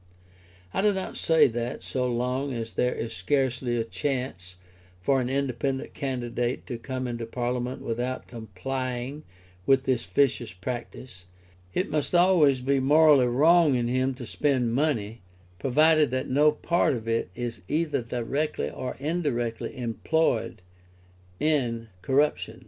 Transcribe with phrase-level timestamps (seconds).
[0.73, 4.55] I do not say that, so long as there is scarcely a chance
[4.99, 9.21] for an independent candidate to come into Parliament without complying
[9.67, 11.25] with this vicious practice,
[11.75, 15.21] it must always be morally wrong in him to spend money,
[15.59, 20.63] provided that no part of it is either directly or indirectly employed
[21.39, 22.59] in corruption.